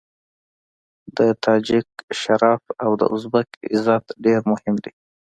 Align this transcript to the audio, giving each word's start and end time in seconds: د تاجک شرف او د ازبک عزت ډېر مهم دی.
د 1.17 1.19
تاجک 1.43 1.87
شرف 2.21 2.63
او 2.83 2.91
د 2.99 3.01
ازبک 3.15 3.49
عزت 3.73 4.05
ډېر 4.23 4.39
مهم 4.51 4.75
دی. 4.83 4.93